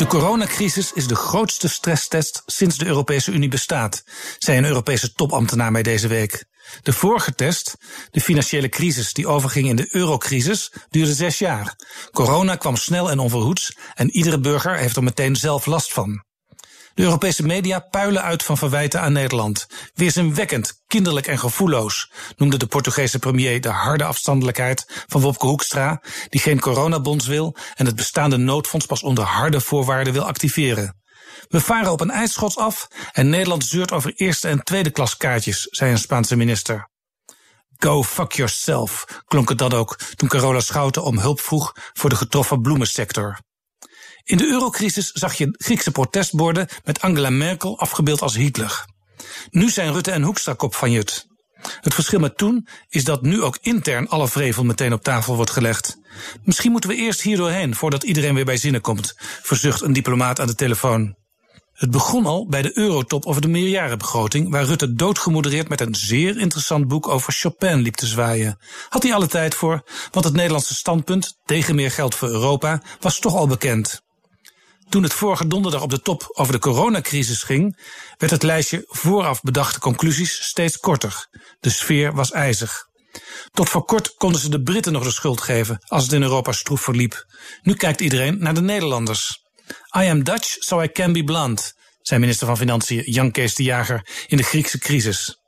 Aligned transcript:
De 0.00 0.06
coronacrisis 0.06 0.92
is 0.92 1.06
de 1.06 1.14
grootste 1.14 1.68
stresstest 1.68 2.42
sinds 2.46 2.78
de 2.78 2.86
Europese 2.86 3.32
Unie 3.32 3.48
bestaat, 3.48 4.04
zei 4.38 4.58
een 4.58 4.64
Europese 4.64 5.12
topambtenaar 5.12 5.72
mij 5.72 5.82
deze 5.82 6.08
week. 6.08 6.44
De 6.82 6.92
vorige 6.92 7.34
test, 7.34 7.76
de 8.10 8.20
financiële 8.20 8.68
crisis 8.68 9.12
die 9.12 9.26
overging 9.26 9.68
in 9.68 9.76
de 9.76 9.88
eurocrisis, 9.90 10.72
duurde 10.88 11.14
zes 11.14 11.38
jaar. 11.38 11.76
Corona 12.12 12.56
kwam 12.56 12.76
snel 12.76 13.10
en 13.10 13.18
onverhoeds 13.18 13.76
en 13.94 14.10
iedere 14.10 14.40
burger 14.40 14.76
heeft 14.76 14.96
er 14.96 15.02
meteen 15.02 15.36
zelf 15.36 15.66
last 15.66 15.92
van. 15.92 16.24
De 16.94 17.02
Europese 17.02 17.42
media 17.42 17.78
puilen 17.78 18.22
uit 18.22 18.42
van 18.42 18.56
verwijten 18.56 19.00
aan 19.00 19.12
Nederland. 19.12 19.66
Weerzinwekkend, 19.94 20.82
kinderlijk 20.86 21.26
en 21.26 21.38
gevoelloos, 21.38 22.12
noemde 22.36 22.56
de 22.56 22.66
Portugese 22.66 23.18
premier 23.18 23.60
de 23.60 23.68
harde 23.68 24.04
afstandelijkheid 24.04 25.04
van 25.06 25.20
Wopke 25.20 25.46
Hoekstra, 25.46 26.02
die 26.28 26.40
geen 26.40 26.60
coronabonds 26.60 27.26
wil 27.26 27.56
en 27.74 27.86
het 27.86 27.96
bestaande 27.96 28.36
noodfonds 28.36 28.86
pas 28.86 29.02
onder 29.02 29.24
harde 29.24 29.60
voorwaarden 29.60 30.12
wil 30.12 30.26
activeren. 30.26 31.00
We 31.48 31.60
varen 31.60 31.92
op 31.92 32.00
een 32.00 32.10
ijsschots 32.10 32.56
af 32.56 32.88
en 33.12 33.28
Nederland 33.28 33.64
zeurt 33.64 33.92
over 33.92 34.12
eerste 34.14 34.48
en 34.48 34.64
tweede 34.64 34.90
klas 34.90 35.16
kaartjes, 35.16 35.66
zei 35.70 35.90
een 35.90 35.98
Spaanse 35.98 36.36
minister. 36.36 36.88
Go 37.76 38.02
fuck 38.02 38.32
yourself, 38.32 39.22
klonk 39.24 39.48
het 39.48 39.58
dan 39.58 39.72
ook 39.72 39.98
toen 40.16 40.28
Carola 40.28 40.60
Schouten 40.60 41.02
om 41.02 41.18
hulp 41.18 41.40
vroeg 41.40 41.72
voor 41.92 42.10
de 42.10 42.16
getroffen 42.16 42.62
bloemensector. 42.62 43.38
In 44.24 44.36
de 44.36 44.46
eurocrisis 44.46 45.10
zag 45.10 45.34
je 45.34 45.54
Griekse 45.58 45.90
protestborden 45.90 46.68
met 46.84 47.00
Angela 47.00 47.30
Merkel 47.30 47.78
afgebeeld 47.78 48.22
als 48.22 48.36
Hitler. 48.36 48.84
Nu 49.50 49.70
zijn 49.70 49.92
Rutte 49.92 50.10
en 50.10 50.22
Hoekstra 50.22 50.54
kop 50.54 50.74
van 50.74 50.90
Jut. 50.90 51.28
Het 51.80 51.94
verschil 51.94 52.18
met 52.18 52.36
toen 52.36 52.68
is 52.88 53.04
dat 53.04 53.22
nu 53.22 53.42
ook 53.42 53.58
intern 53.60 54.08
alle 54.08 54.28
vrevel 54.28 54.64
meteen 54.64 54.92
op 54.92 55.02
tafel 55.02 55.36
wordt 55.36 55.50
gelegd. 55.50 55.98
Misschien 56.44 56.72
moeten 56.72 56.90
we 56.90 56.96
eerst 56.96 57.20
hier 57.20 57.36
doorheen 57.36 57.74
voordat 57.74 58.02
iedereen 58.02 58.34
weer 58.34 58.44
bij 58.44 58.56
zinnen 58.56 58.80
komt, 58.80 59.14
verzucht 59.42 59.82
een 59.82 59.92
diplomaat 59.92 60.40
aan 60.40 60.46
de 60.46 60.54
telefoon. 60.54 61.18
Het 61.72 61.90
begon 61.90 62.26
al 62.26 62.46
bij 62.46 62.62
de 62.62 62.78
eurotop 62.78 63.26
over 63.26 63.40
de 63.40 63.48
meerjarenbegroting, 63.48 64.50
waar 64.50 64.64
Rutte 64.64 64.94
doodgemodereerd 64.94 65.68
met 65.68 65.80
een 65.80 65.94
zeer 65.94 66.38
interessant 66.38 66.88
boek 66.88 67.08
over 67.08 67.32
Chopin 67.32 67.80
liep 67.80 67.94
te 67.94 68.06
zwaaien. 68.06 68.58
Had 68.88 69.02
hij 69.02 69.14
alle 69.14 69.26
tijd 69.26 69.54
voor, 69.54 69.82
want 70.10 70.24
het 70.24 70.34
Nederlandse 70.34 70.74
standpunt 70.74 71.38
tegen 71.44 71.74
meer 71.74 71.90
geld 71.90 72.14
voor 72.14 72.28
Europa 72.28 72.82
was 73.00 73.18
toch 73.18 73.34
al 73.34 73.46
bekend. 73.46 74.02
Toen 74.90 75.02
het 75.02 75.12
vorige 75.12 75.46
donderdag 75.46 75.82
op 75.82 75.90
de 75.90 76.00
top 76.00 76.30
over 76.32 76.52
de 76.52 76.58
coronacrisis 76.58 77.42
ging, 77.42 77.78
werd 78.18 78.32
het 78.32 78.42
lijstje 78.42 78.84
vooraf 78.86 79.40
bedachte 79.42 79.78
conclusies 79.78 80.42
steeds 80.42 80.78
korter. 80.78 81.28
De 81.60 81.70
sfeer 81.70 82.14
was 82.14 82.30
ijzig. 82.30 82.88
Tot 83.52 83.68
voor 83.68 83.84
kort 83.84 84.14
konden 84.14 84.40
ze 84.40 84.48
de 84.48 84.62
Britten 84.62 84.92
nog 84.92 85.04
de 85.04 85.10
schuld 85.10 85.40
geven 85.40 85.78
als 85.86 86.02
het 86.02 86.12
in 86.12 86.22
Europa 86.22 86.52
stroef 86.52 86.80
verliep. 86.80 87.26
Nu 87.62 87.74
kijkt 87.74 88.00
iedereen 88.00 88.36
naar 88.38 88.54
de 88.54 88.60
Nederlanders. 88.60 89.44
I 89.96 90.08
am 90.08 90.24
Dutch, 90.24 90.56
so 90.58 90.82
I 90.82 90.92
can 90.92 91.12
be 91.12 91.24
blunt, 91.24 91.74
zei 92.02 92.20
minister 92.20 92.46
van 92.46 92.56
Financiën 92.56 93.02
Jan 93.04 93.30
Kees 93.30 93.54
de 93.54 93.62
Jager 93.62 94.24
in 94.26 94.36
de 94.36 94.42
Griekse 94.42 94.78
crisis. 94.78 95.39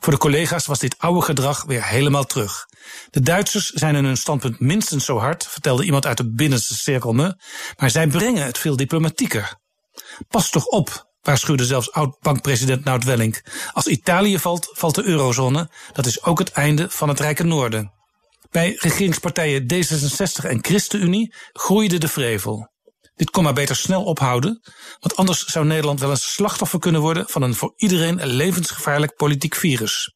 Voor 0.00 0.12
de 0.12 0.18
collega's 0.18 0.66
was 0.66 0.78
dit 0.78 0.98
oude 0.98 1.22
gedrag 1.22 1.64
weer 1.64 1.84
helemaal 1.84 2.24
terug. 2.24 2.66
De 3.10 3.20
Duitsers 3.20 3.70
zijn 3.70 3.94
in 3.94 4.04
hun 4.04 4.16
standpunt 4.16 4.60
minstens 4.60 5.04
zo 5.04 5.18
hard, 5.18 5.46
vertelde 5.46 5.84
iemand 5.84 6.06
uit 6.06 6.16
de 6.16 6.32
binnenste 6.32 6.74
cirkel 6.74 7.12
me, 7.12 7.40
maar 7.76 7.90
zij 7.90 8.06
brengen 8.06 8.44
het 8.44 8.58
veel 8.58 8.76
diplomatieker. 8.76 9.54
Pas 10.28 10.50
toch 10.50 10.66
op, 10.66 11.06
waarschuwde 11.20 11.64
zelfs 11.64 11.92
oud-bankpresident 11.92 12.84
Nout 12.84 13.04
Welling. 13.04 13.44
Als 13.72 13.86
Italië 13.86 14.38
valt, 14.38 14.70
valt 14.72 14.94
de 14.94 15.04
eurozone. 15.04 15.70
Dat 15.92 16.06
is 16.06 16.22
ook 16.22 16.38
het 16.38 16.50
einde 16.50 16.90
van 16.90 17.08
het 17.08 17.20
rijke 17.20 17.44
noorden. 17.44 17.92
Bij 18.50 18.76
regeringspartijen 18.78 19.62
D66 19.74 20.44
en 20.44 20.64
ChristenUnie 20.64 21.34
groeide 21.52 21.98
de 21.98 22.08
vrevel. 22.08 22.74
Dit 23.16 23.30
kon 23.30 23.44
maar 23.44 23.52
beter 23.52 23.76
snel 23.76 24.04
ophouden, 24.04 24.60
want 25.00 25.16
anders 25.16 25.44
zou 25.44 25.66
Nederland 25.66 26.00
wel 26.00 26.10
eens 26.10 26.32
slachtoffer 26.32 26.78
kunnen 26.78 27.00
worden 27.00 27.28
van 27.28 27.42
een 27.42 27.54
voor 27.54 27.72
iedereen 27.76 28.26
levensgevaarlijk 28.26 29.14
politiek 29.14 29.54
virus. 29.54 30.14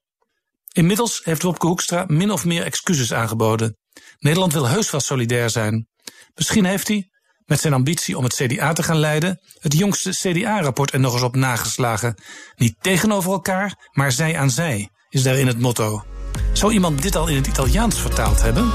Inmiddels 0.72 1.21
heeft 1.25 1.43
Wopke 1.43 1.66
Hoekstra 1.66 2.05
min 2.06 2.31
of 2.31 2.44
meer 2.44 2.65
excuses 2.65 3.12
aangeboden. 3.12 3.77
Nederland 4.19 4.53
wil 4.53 4.69
heus 4.69 4.91
wel 4.91 5.00
solidair 5.00 5.50
zijn. 5.50 5.89
Misschien 6.34 6.65
heeft 6.65 6.89
hij, 6.89 7.09
met 7.44 7.60
zijn 7.60 7.72
ambitie 7.72 8.16
om 8.16 8.25
het 8.25 8.34
CDA 8.34 8.72
te 8.72 8.83
gaan 8.83 8.99
leiden, 8.99 9.41
het 9.59 9.78
jongste 9.78 10.10
CDA-rapport 10.10 10.93
er 10.93 11.00
nog 11.00 11.12
eens 11.12 11.22
op 11.22 11.37
nageslagen. 11.37 12.15
Niet 12.56 12.75
tegenover 12.81 13.31
elkaar, 13.31 13.89
maar 13.93 14.12
zij 14.12 14.39
aan 14.39 14.50
zij, 14.50 14.89
is 15.09 15.22
daarin 15.22 15.47
het 15.47 15.59
motto. 15.59 16.05
Zou 16.53 16.72
iemand 16.72 17.03
dit 17.03 17.16
al 17.16 17.28
in 17.28 17.37
het 17.37 17.47
Italiaans 17.47 18.00
vertaald 18.00 18.43
hebben? 18.43 18.71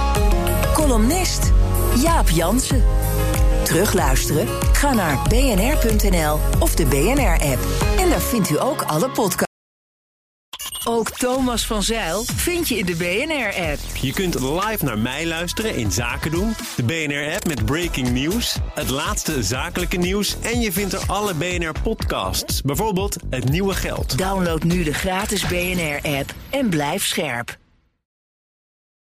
Columnist 0.74 1.52
Jaap 1.96 2.30
Jansen. 2.30 3.05
Terugluisteren? 3.66 4.48
Ga 4.74 4.94
naar 4.94 5.28
bnr.nl 5.28 6.40
of 6.59 6.76
de 6.76 6.86
BNR-app. 6.86 7.59
En 8.00 8.09
daar 8.09 8.22
vindt 8.22 8.50
u 8.50 8.62
ook 8.62 8.81
alle 8.81 9.09
podcasts. 9.09 9.53
Ook 10.88 11.09
Thomas 11.09 11.66
van 11.66 11.84
Zeil 11.84 12.24
vind 12.24 12.68
je 12.68 12.78
in 12.78 12.86
de 12.86 12.96
BNR-app. 12.96 13.80
Je 14.02 14.14
kunt 14.14 14.40
live 14.40 14.86
naar 14.86 14.98
mij 14.98 15.26
luisteren 15.28 15.76
in 15.76 15.92
Zaken 15.92 16.31
doen, 16.31 16.53
de 16.76 16.84
BNR-app 16.84 17.48
met 17.48 17.66
breaking 17.66 18.09
news, 18.09 18.58
het 18.74 18.90
laatste 18.90 19.44
zakelijke 19.44 19.97
nieuws 19.97 20.36
en 20.42 20.62
je 20.62 20.72
vindt 20.72 20.94
er 20.94 21.03
alle 21.08 21.34
BNR-podcasts, 21.34 22.62
bijvoorbeeld 22.62 23.16
Het 23.30 23.50
Nieuwe 23.50 23.74
Geld. 23.74 24.18
Download 24.18 24.64
nu 24.64 24.84
de 24.84 24.94
gratis 24.94 25.47
BNR-app 25.47 26.34
en 26.50 26.70
blijf 26.70 27.06
scherp. 27.06 27.58